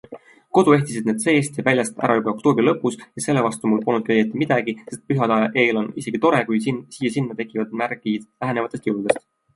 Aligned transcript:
Kodu 0.57 0.71
ehtisid 0.75 1.09
nad 1.09 1.19
seest 1.23 1.59
ja 1.59 1.65
väljast 1.67 2.01
ära 2.07 2.15
juba 2.19 2.31
oktoobri 2.33 2.65
lõpus 2.65 2.97
ja 3.19 3.23
selle 3.25 3.43
vastu 3.47 3.71
mul 3.73 3.83
polnudki 3.89 4.15
õieti 4.15 4.41
midagi, 4.45 4.75
sest 4.89 5.05
pühade 5.13 5.37
eel 5.65 5.81
on 5.83 5.93
isegi 6.03 6.23
tore, 6.25 6.41
kui 6.49 6.63
siia-sinna 6.69 7.39
tekivad 7.43 7.77
märgid 7.83 8.27
lähenevatest 8.27 8.91
jõuludest. 8.91 9.27